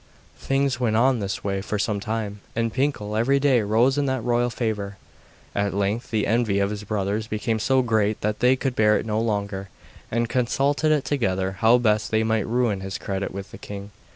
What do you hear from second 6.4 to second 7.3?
of his brothers